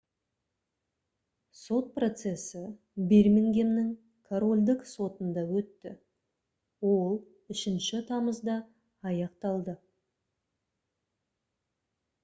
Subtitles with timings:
[1.63, 2.61] сот процесі
[3.11, 3.91] бирмингемнің
[4.31, 5.93] корольдік сотында өтті
[6.95, 7.15] ол
[7.61, 8.59] 3 тамызда
[9.13, 9.77] аяқталды